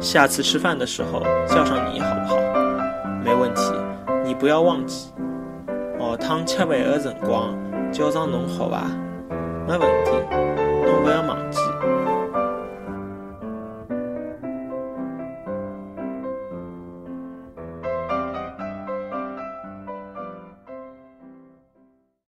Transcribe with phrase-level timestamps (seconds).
[0.00, 2.36] 下次吃饭的时候叫上你好不好？
[3.22, 3.62] 没问题。
[4.24, 5.12] 你不要忘记，
[5.98, 7.54] 下趟吃饭的辰光
[7.92, 8.86] 叫上侬好吧？
[9.68, 10.39] 没问题。